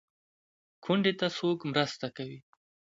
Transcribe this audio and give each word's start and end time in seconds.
کونډه 0.83 1.27
څوک 1.37 1.59
مرسته 1.71 2.07
کوي؟ 2.15 2.39